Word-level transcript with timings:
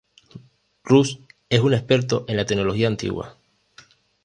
Rush 0.83 1.19
es 1.47 1.59
un 1.59 1.75
experto 1.75 2.25
en 2.27 2.37
la 2.37 2.45
tecnología 2.47 2.87
antigua. 2.87 3.37